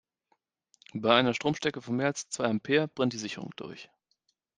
[0.95, 3.91] Bei einer Stromstärke von mehr als zwei Ampere brennt die Sicherung durch.